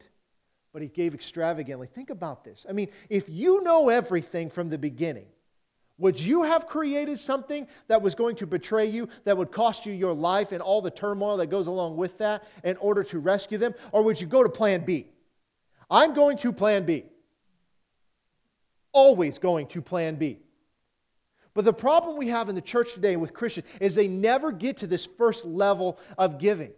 [0.73, 1.87] but he gave extravagantly.
[1.87, 2.67] Think about this.
[2.69, 5.27] I mean, if you know everything from the beginning,
[6.01, 9.93] would you have created something that was going to betray you, that would cost you
[9.93, 13.59] your life and all the turmoil that goes along with that in order to rescue
[13.59, 13.75] them?
[13.93, 15.09] Or would you go to plan B?
[15.91, 17.05] I'm going to plan B.
[18.93, 20.39] Always going to plan B.
[21.53, 24.79] But the problem we have in the church today with Christians is they never get
[24.79, 26.73] to this first level of giving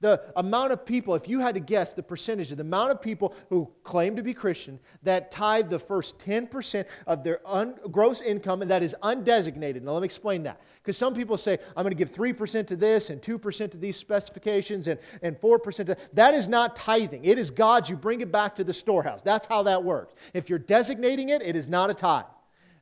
[0.00, 3.00] the amount of people, if you had to guess the percentage of the amount of
[3.00, 8.20] people who claim to be Christian that tithe the first 10% of their un, gross
[8.20, 9.82] income and that is undesignated.
[9.82, 10.60] Now, let me explain that.
[10.82, 13.96] Because some people say, I'm going to give 3% to this and 2% to these
[13.96, 16.14] specifications and, and 4% to that.
[16.14, 17.24] That is not tithing.
[17.24, 17.88] It is God's.
[17.88, 19.20] You bring it back to the storehouse.
[19.24, 20.14] That's how that works.
[20.34, 22.24] If you're designating it, it is not a tithe.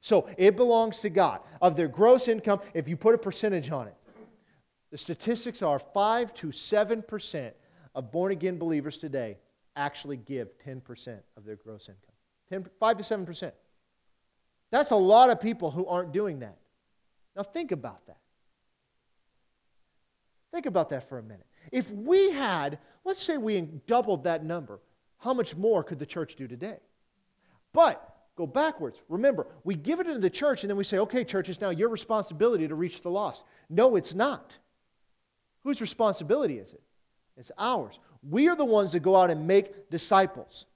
[0.00, 1.40] So it belongs to God.
[1.60, 3.94] Of their gross income, if you put a percentage on it,
[4.92, 7.52] the statistics are 5 to 7%
[7.94, 9.38] of born again believers today
[9.74, 12.14] actually give 10% of their gross income.
[12.50, 13.52] 10, 5 to 7%.
[14.70, 16.58] That's a lot of people who aren't doing that.
[17.34, 18.18] Now, think about that.
[20.52, 21.46] Think about that for a minute.
[21.72, 24.78] If we had, let's say we doubled that number,
[25.16, 26.76] how much more could the church do today?
[27.72, 28.98] But go backwards.
[29.08, 31.70] Remember, we give it into the church and then we say, okay, church, it's now
[31.70, 33.44] your responsibility to reach the lost.
[33.70, 34.52] No, it's not.
[35.64, 36.82] Whose responsibility is it?
[37.36, 37.98] It's ours.
[38.28, 40.66] We are the ones that go out and make disciples.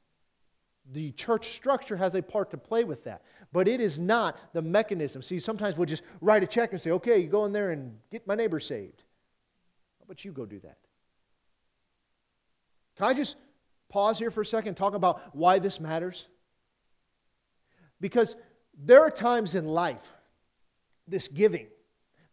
[0.93, 3.23] The church structure has a part to play with that,
[3.53, 5.23] but it is not the mechanism.
[5.23, 7.99] See, sometimes we'll just write a check and say, okay, you go in there and
[8.11, 9.03] get my neighbor saved.
[9.99, 10.79] How about you go do that?
[12.97, 13.37] Can I just
[13.89, 16.29] pause here for a second and talk about why this matters?
[18.01, 18.37] Because
[18.79, 20.07] there are times in life,
[21.09, 21.67] this giving,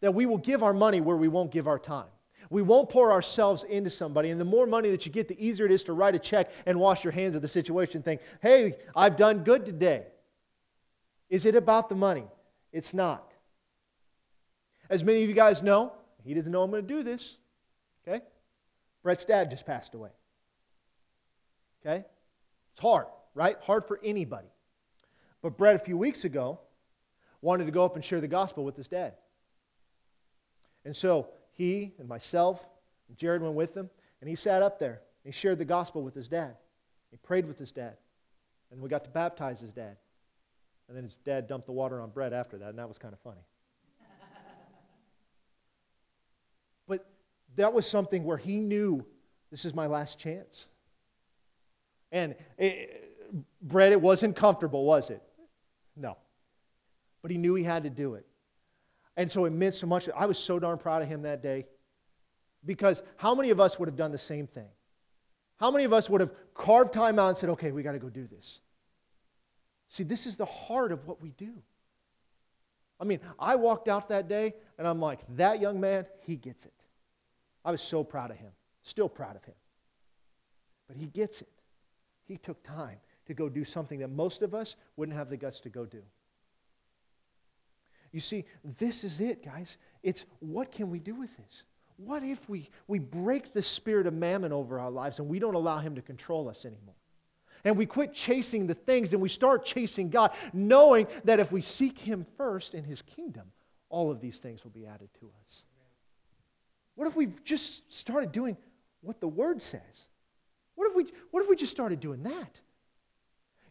[0.00, 2.06] that we will give our money where we won't give our time.
[2.50, 4.30] We won't pour ourselves into somebody.
[4.30, 6.50] And the more money that you get, the easier it is to write a check
[6.66, 10.06] and wash your hands of the situation think, hey, I've done good today.
[11.30, 12.26] Is it about the money?
[12.72, 13.32] It's not.
[14.90, 15.92] As many of you guys know,
[16.24, 17.36] he doesn't know I'm going to do this.
[18.06, 18.22] Okay?
[19.02, 20.10] Brett's dad just passed away.
[21.84, 22.04] Okay?
[22.72, 23.56] It's hard, right?
[23.62, 24.48] Hard for anybody.
[25.42, 26.60] But Brett, a few weeks ago,
[27.40, 29.14] wanted to go up and share the gospel with his dad.
[30.84, 32.60] And so he and myself
[33.08, 33.88] and Jared went with him,
[34.20, 35.00] and he sat up there.
[35.24, 36.56] he shared the gospel with his dad.
[37.10, 37.96] He prayed with his dad.
[38.70, 39.96] And we got to baptize his dad.
[40.88, 43.14] And then his dad dumped the water on Brett after that, and that was kind
[43.14, 43.40] of funny.
[46.88, 47.06] but
[47.56, 49.04] that was something where he knew
[49.50, 50.66] this is my last chance.
[52.10, 53.14] And it,
[53.62, 55.22] Brett, it wasn't comfortable, was it?
[55.96, 56.16] No.
[57.22, 58.26] But he knew he had to do it.
[59.16, 60.08] And so it meant so much.
[60.16, 61.66] I was so darn proud of him that day
[62.64, 64.68] because how many of us would have done the same thing?
[65.58, 67.98] How many of us would have carved time out and said, okay, we got to
[67.98, 68.58] go do this?
[69.88, 71.52] See, this is the heart of what we do.
[72.98, 76.66] I mean, I walked out that day and I'm like, that young man, he gets
[76.66, 76.72] it.
[77.64, 78.50] I was so proud of him,
[78.82, 79.54] still proud of him.
[80.88, 81.48] But he gets it.
[82.24, 85.60] He took time to go do something that most of us wouldn't have the guts
[85.60, 86.02] to go do.
[88.14, 88.44] You see,
[88.78, 89.76] this is it, guys.
[90.04, 91.64] It's what can we do with this?
[91.96, 95.54] What if we, we break the spirit of mammon over our lives and we don't
[95.54, 96.94] allow him to control us anymore?
[97.64, 101.60] And we quit chasing the things and we start chasing God, knowing that if we
[101.60, 103.50] seek him first in his kingdom,
[103.88, 105.64] all of these things will be added to us.
[106.94, 108.56] What if we just started doing
[109.00, 110.06] what the word says?
[110.76, 112.60] What if we, what if we just started doing that?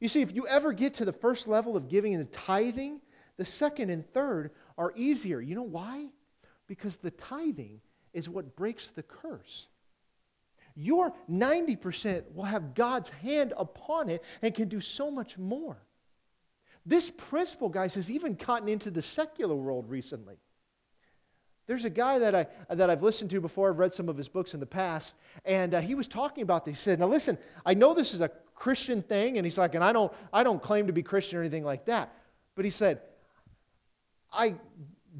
[0.01, 2.99] You see, if you ever get to the first level of giving and tithing,
[3.37, 5.41] the second and third are easier.
[5.41, 6.07] You know why?
[6.67, 7.81] Because the tithing
[8.13, 9.67] is what breaks the curse.
[10.75, 15.77] Your 90% will have God's hand upon it and can do so much more.
[16.85, 20.35] This principle, guys, has even gotten into the secular world recently.
[21.65, 24.27] There's a guy that, I, that I've listened to before, I've read some of his
[24.27, 25.13] books in the past,
[25.45, 26.77] and uh, he was talking about this.
[26.77, 29.83] He said, Now listen, I know this is a Christian thing, and he's like, and
[29.83, 32.13] I don't, I don't claim to be Christian or anything like that.
[32.55, 33.01] But he said,
[34.33, 34.55] I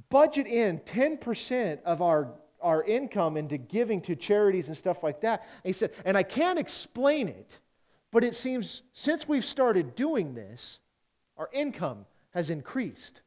[0.10, 5.42] budget in 10% of our, our income into giving to charities and stuff like that.
[5.64, 7.60] And he said, and I can't explain it,
[8.12, 10.80] but it seems since we've started doing this,
[11.38, 13.22] our income has increased.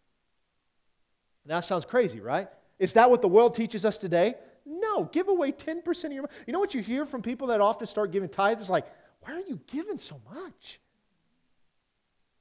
[1.44, 2.48] Now, that sounds crazy, right?
[2.78, 4.34] Is that what the world teaches us today?
[4.64, 6.34] No, give away 10% of your money.
[6.46, 8.68] You know what you hear from people that often start giving tithes?
[8.68, 8.86] Like,
[9.20, 10.80] why are you giving so much?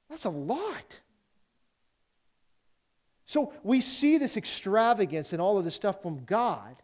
[0.09, 0.99] That's a lot.
[3.25, 6.75] So we see this extravagance and all of this stuff from God.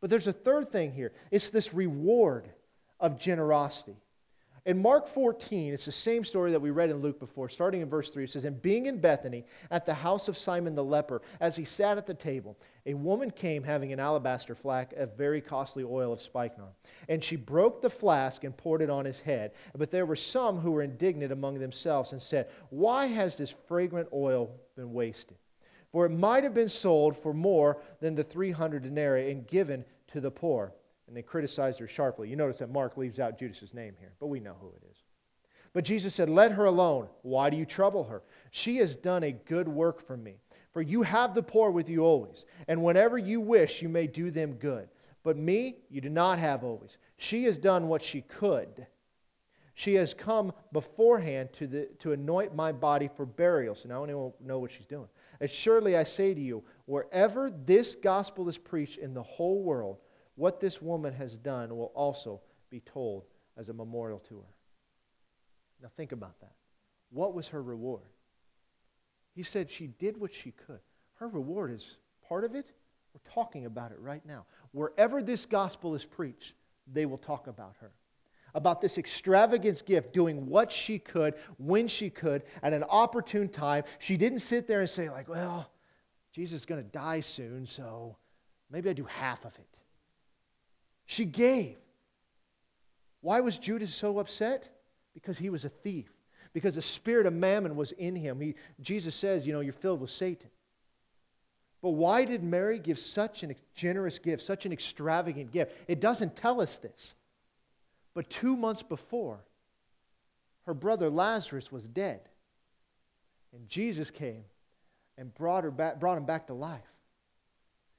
[0.00, 2.48] But there's a third thing here it's this reward
[3.00, 3.96] of generosity.
[4.66, 7.88] In Mark 14, it's the same story that we read in Luke before, starting in
[7.88, 8.24] verse 3.
[8.24, 11.64] It says, And being in Bethany at the house of Simon the leper, as he
[11.64, 16.12] sat at the table, a woman came having an alabaster flask of very costly oil
[16.12, 16.74] of spikenard.
[17.08, 19.52] And she broke the flask and poured it on his head.
[19.74, 24.10] But there were some who were indignant among themselves and said, Why has this fragrant
[24.12, 25.38] oil been wasted?
[25.92, 30.20] For it might have been sold for more than the 300 denarii and given to
[30.20, 30.72] the poor.
[31.06, 32.28] And they criticized her sharply.
[32.28, 34.98] You notice that Mark leaves out Judas's name here, but we know who it is.
[35.72, 37.08] But Jesus said, Let her alone.
[37.22, 38.22] Why do you trouble her?
[38.50, 40.36] She has done a good work for me.
[40.72, 44.30] For you have the poor with you always, and whenever you wish, you may do
[44.30, 44.88] them good.
[45.24, 46.98] But me, you do not have always.
[47.16, 48.86] She has done what she could.
[49.74, 53.74] She has come beforehand to, the, to anoint my body for burial.
[53.74, 55.08] So now anyone will know what she's doing.
[55.46, 59.98] Surely I say to you, wherever this gospel is preached in the whole world,
[60.34, 63.24] what this woman has done will also be told
[63.56, 64.54] as a memorial to her.
[65.82, 66.54] Now think about that.
[67.10, 68.02] What was her reward?
[69.34, 70.80] He said she did what she could.
[71.14, 71.84] Her reward is
[72.28, 72.72] part of it.
[73.14, 74.44] We're talking about it right now.
[74.72, 76.54] Wherever this gospel is preached,
[76.92, 77.92] they will talk about her
[78.54, 83.84] about this extravagant gift, doing what she could, when she could, at an opportune time.
[83.98, 85.70] She didn't sit there and say, like, well,
[86.32, 88.16] Jesus is going to die soon, so
[88.70, 89.76] maybe I do half of it.
[91.06, 91.76] She gave.
[93.20, 94.68] Why was Judas so upset?
[95.14, 96.10] Because he was a thief.
[96.52, 98.40] Because the spirit of mammon was in him.
[98.40, 100.48] He, Jesus says, you know, you're filled with Satan.
[101.80, 105.72] But why did Mary give such a generous gift, such an extravagant gift?
[105.86, 107.14] It doesn't tell us this.
[108.18, 109.44] But two months before,
[110.66, 112.18] her brother Lazarus was dead.
[113.52, 114.42] And Jesus came
[115.16, 116.82] and brought, her back, brought him back to life.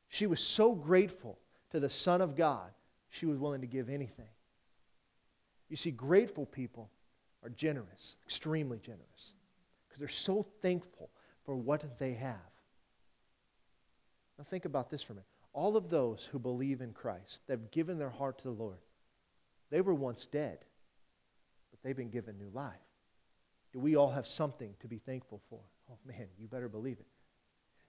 [0.09, 1.39] She was so grateful
[1.72, 2.70] to the Son of God,
[3.09, 4.28] she was willing to give anything.
[5.70, 6.89] You see, grateful people
[7.41, 9.32] are generous, extremely generous,
[9.88, 11.11] because they're so thankful
[11.45, 12.36] for what they have.
[14.38, 15.28] Now, think about this for a minute.
[15.53, 18.80] All of those who believe in Christ, that have given their heart to the Lord,
[19.70, 20.59] they were once dead,
[21.72, 22.74] but they've been given new life.
[23.72, 25.59] Do we all have something to be thankful for?
[25.91, 27.05] Oh, man, you better believe it.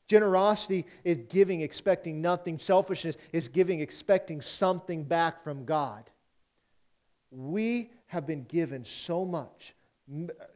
[0.09, 2.59] Generosity is giving, expecting nothing.
[2.59, 6.11] Selfishness is giving, expecting something back from God.
[7.31, 9.75] We have been given so much.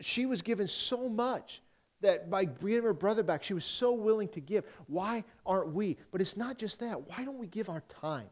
[0.01, 1.62] She was given so much
[2.01, 4.64] that by bringing her brother back, she was so willing to give.
[4.89, 5.97] Why aren't we?
[6.11, 7.09] But it's not just that.
[7.09, 8.29] Why don't we give our time?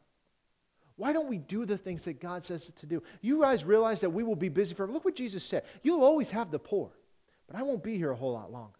[0.96, 3.02] Why don't we do the things that God says to do?
[3.20, 4.92] You guys realize that we will be busy forever.
[4.92, 5.64] Look what Jesus said.
[5.82, 6.90] You'll always have the poor,
[7.46, 8.78] but I won't be here a whole lot longer.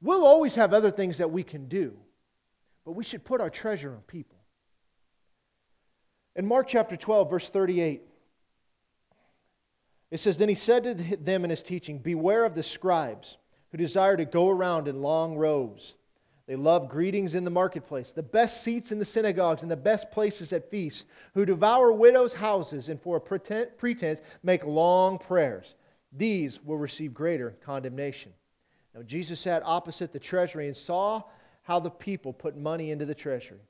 [0.00, 1.96] We'll always have other things that we can do,
[2.84, 4.38] but we should put our treasure on people.
[6.34, 8.02] In Mark chapter 12, verse 38,
[10.10, 13.36] it says, Then he said to them in his teaching, Beware of the scribes
[13.70, 15.94] who desire to go around in long robes.
[16.52, 20.10] They love greetings in the marketplace, the best seats in the synagogues, and the best
[20.10, 25.76] places at feasts, who devour widows' houses and for a pretense make long prayers.
[26.12, 28.34] These will receive greater condemnation.
[28.94, 31.22] Now, Jesus sat opposite the treasury and saw
[31.62, 33.62] how the people put money into the treasury.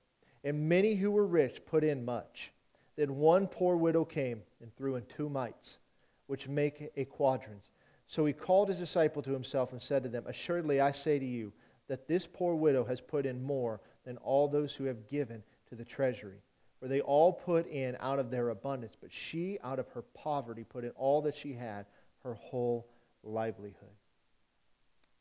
[0.43, 2.51] And many who were rich put in much.
[2.97, 5.79] Then one poor widow came and threw in two mites
[6.27, 7.71] which make a quadrans.
[8.09, 11.25] So he called his disciple to himself and said to them, Assuredly I say to
[11.25, 11.53] you
[11.89, 15.75] that this poor widow has put in more than all those who have given to
[15.75, 16.43] the treasury.
[16.81, 20.65] For they all put in out of their abundance, but she out of her poverty
[20.65, 21.87] put in all that she had,
[22.25, 22.89] her whole
[23.23, 23.97] livelihood.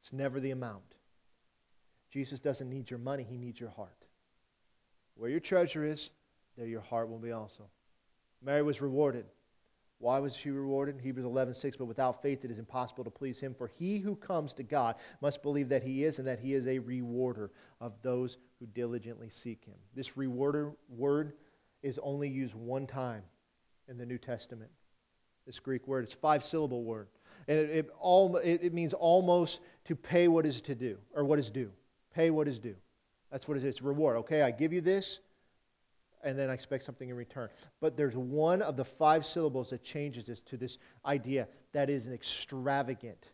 [0.01, 0.95] It's never the amount.
[2.11, 3.89] Jesus doesn't need your money, he needs your heart.
[5.15, 6.09] Where your treasure is,
[6.57, 7.63] there your heart will be also.
[8.43, 9.25] Mary was rewarded
[10.01, 10.99] why was she rewarded?
[11.01, 13.53] Hebrews 11, 6, but without faith it is impossible to please him.
[13.53, 16.67] For he who comes to God must believe that he is and that he is
[16.67, 19.75] a rewarder of those who diligently seek him.
[19.95, 21.33] This rewarder word
[21.83, 23.21] is only used one time
[23.87, 24.71] in the New Testament.
[25.45, 27.07] This Greek word, it's five syllable word.
[27.47, 31.25] And it, it, all, it, it means almost to pay what is to do, or
[31.25, 31.71] what is due.
[32.13, 32.75] Pay what is due.
[33.31, 33.65] That's what it is.
[33.65, 34.17] It's reward.
[34.17, 35.19] Okay, I give you this
[36.23, 37.49] and then I expect something in return.
[37.79, 42.05] But there's one of the five syllables that changes this to this idea that is
[42.05, 43.29] an extravagant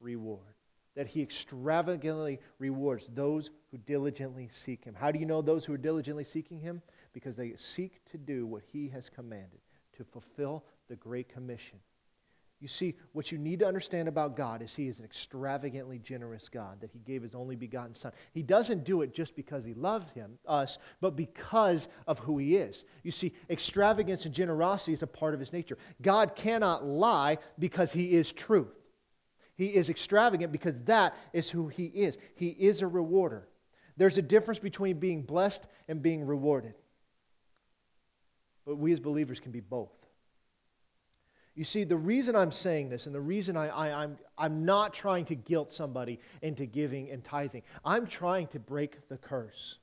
[0.00, 0.54] reward.
[0.94, 4.94] That he extravagantly rewards those who diligently seek him.
[4.94, 6.82] How do you know those who are diligently seeking him?
[7.14, 9.60] Because they seek to do what he has commanded,
[9.96, 11.78] to fulfill the Great Commission.
[12.62, 16.48] You see, what you need to understand about God is He is an extravagantly generous
[16.48, 18.12] God, that He gave His only begotten Son.
[18.32, 22.56] He doesn't do it just because He loved him, us, but because of who He
[22.56, 22.84] is.
[23.02, 25.76] You see, extravagance and generosity is a part of His nature.
[26.02, 28.70] God cannot lie because He is truth.
[29.56, 32.16] He is extravagant because that is who He is.
[32.36, 33.48] He is a rewarder.
[33.96, 36.74] There's a difference between being blessed and being rewarded.
[38.64, 40.01] But we as believers can be both.
[41.54, 44.64] You see, the reason I'm saying this and the reason I, I, am I'm, I'm
[44.64, 49.78] not trying to guilt somebody into giving and tithing, I'm trying to break the curse.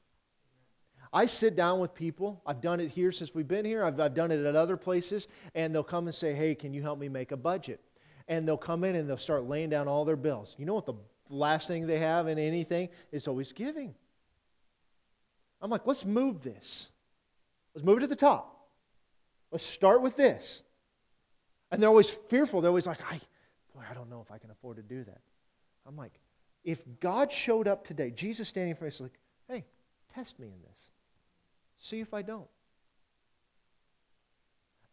[1.12, 2.42] I sit down with people.
[2.46, 3.84] I've done it here since we've been here.
[3.84, 5.28] I've, I've done it at other places.
[5.56, 7.80] And they'll come and say, Hey, can you help me make a budget?
[8.28, 10.56] And they'll come in and they'll start laying down all their bills.
[10.58, 10.94] You know what the
[11.30, 13.96] last thing they have in anything is always giving.
[15.62, 16.90] I'm like, Let's move this.
[17.74, 18.68] Let's move it to the top.
[19.52, 20.62] Let's start with this.
[21.72, 22.62] And they're always fearful.
[22.62, 23.20] They're always like, I,
[23.76, 25.22] boy, I don't know if I can afford to do that.
[25.88, 26.14] I'm like,
[26.64, 29.66] if God showed up today, Jesus standing in front of us, like, hey,
[30.14, 30.88] test me in this.
[31.80, 32.48] See if I don't.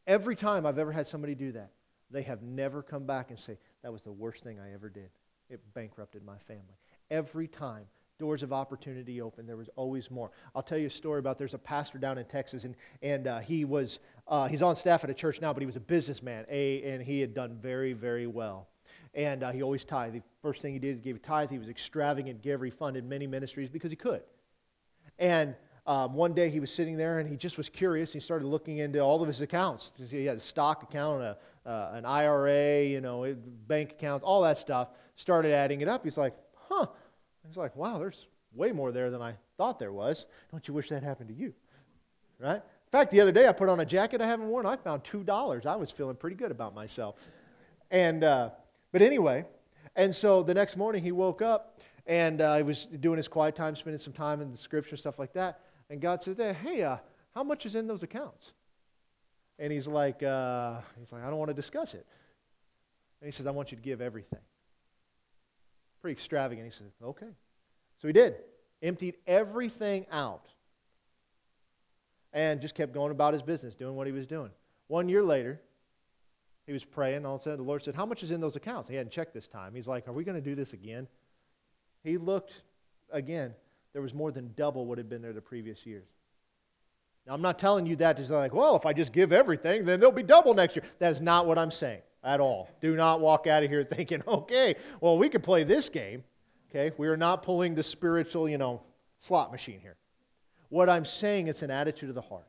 [0.07, 1.71] Every time I've ever had somebody do that,
[2.11, 5.11] they have never come back and say, that was the worst thing I ever did.
[5.51, 6.63] It bankrupted my family.
[7.11, 7.87] Every time
[8.19, 9.47] doors of opportunity open.
[9.47, 10.31] There was always more.
[10.55, 13.39] I'll tell you a story about there's a pastor down in Texas, and, and uh,
[13.41, 13.99] he was,
[14.29, 17.03] uh, he's on staff at a church now, but he was a businessman, a, and
[17.03, 18.69] he had done very, very well.
[19.15, 20.13] And uh, he always tithe.
[20.13, 21.51] The first thing he did is give a tithe.
[21.51, 22.65] He was extravagant giver.
[22.65, 24.23] He funded many ministries because he could.
[25.19, 25.55] And
[25.87, 28.13] um, one day he was sitting there and he just was curious.
[28.13, 29.91] He started looking into all of his accounts.
[30.11, 33.35] He had a stock account, a, uh, an IRA, you know,
[33.67, 34.89] bank accounts, all that stuff.
[35.17, 36.05] Started adding it up.
[36.05, 36.35] He's like,
[37.47, 40.27] He's like, wow, there's way more there than I thought there was.
[40.51, 41.55] Don't you wish that happened to you?
[42.39, 42.57] Right?
[42.57, 44.67] In fact, the other day I put on a jacket I haven't worn.
[44.67, 45.67] I found $2.
[45.67, 47.17] I was feeling pretty good about myself.
[47.91, 48.51] And, uh,
[48.93, 49.45] but anyway,
[49.95, 53.57] and so the next morning he woke up and uh, he was doing his quiet
[53.57, 55.61] time, spending some time in the scripture, stuff like that.
[55.91, 56.97] And God says, hey, uh,
[57.35, 58.53] how much is in those accounts?
[59.59, 62.07] And he's like, uh, he's like, I don't want to discuss it.
[63.21, 64.41] And he says, I want you to give everything.
[66.07, 66.65] Pretty extravagant.
[66.65, 67.27] He says, okay.
[68.01, 68.37] So he did.
[68.81, 70.47] Emptied everything out.
[72.33, 74.51] And just kept going about his business, doing what he was doing.
[74.87, 75.61] One year later,
[76.65, 77.27] he was praying.
[77.27, 78.89] All of a sudden, the Lord said, How much is in those accounts?
[78.89, 79.75] He hadn't checked this time.
[79.75, 81.09] He's like, Are we going to do this again?
[82.05, 82.53] He looked
[83.11, 83.53] again.
[83.93, 86.07] There was more than double what had been there the previous years.
[87.27, 89.85] Now, I'm not telling you that to say, like, well, if I just give everything,
[89.85, 90.85] then there'll be double next year.
[91.01, 92.69] That is not what I'm saying at all.
[92.81, 96.25] Do not walk out of here thinking, okay, well, we could play this game.
[96.69, 96.95] Okay?
[96.99, 98.83] We are not pulling the spiritual, you know,
[99.19, 99.97] slot machine here.
[100.69, 102.49] What I'm saying is an attitude of the heart.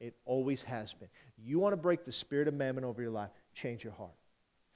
[0.00, 1.08] It always has been.
[1.36, 4.14] You want to break the spirit of mammon over your life, change your heart.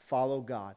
[0.01, 0.74] Follow God.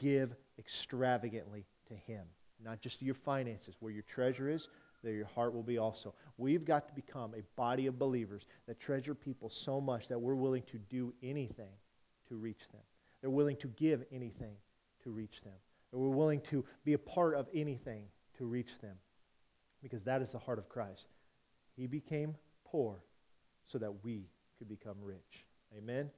[0.00, 2.24] Give extravagantly to Him.
[2.62, 3.76] Not just your finances.
[3.78, 4.68] Where your treasure is,
[5.04, 6.12] there your heart will be also.
[6.38, 10.34] We've got to become a body of believers that treasure people so much that we're
[10.34, 11.70] willing to do anything
[12.28, 12.80] to reach them.
[13.24, 14.52] They're willing to give anything
[15.02, 15.54] to reach them.
[15.90, 18.04] That we're willing to be a part of anything
[18.36, 18.96] to reach them.
[19.82, 21.06] Because that is the heart of Christ.
[21.74, 22.34] He became
[22.66, 23.02] poor
[23.66, 25.46] so that we could become rich.
[25.74, 26.10] Amen.